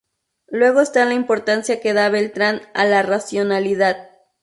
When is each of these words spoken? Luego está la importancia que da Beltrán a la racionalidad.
Luego 0.47 0.81
está 0.81 1.05
la 1.05 1.13
importancia 1.13 1.79
que 1.79 1.93
da 1.93 2.09
Beltrán 2.09 2.63
a 2.73 2.85
la 2.85 3.03
racionalidad. 3.03 4.09